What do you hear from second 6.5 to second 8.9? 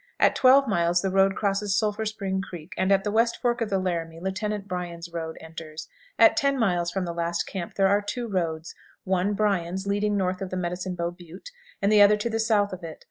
miles from the last camp there are two roads